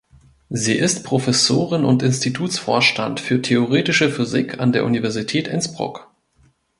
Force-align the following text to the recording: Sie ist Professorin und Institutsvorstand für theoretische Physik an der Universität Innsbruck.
Sie 0.49 0.73
ist 0.79 1.03
Professorin 1.03 1.85
und 1.85 2.01
Institutsvorstand 2.01 3.19
für 3.19 3.39
theoretische 3.39 4.09
Physik 4.09 4.59
an 4.59 4.71
der 4.71 4.83
Universität 4.83 5.47
Innsbruck. 5.47 6.09